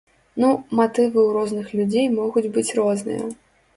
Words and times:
Ну, 0.43 0.47
матывы 0.79 1.19
ў 1.27 1.35
розных 1.37 1.67
людзей 1.81 2.07
могуць 2.17 2.51
быць 2.57 2.67
розныя. 2.81 3.23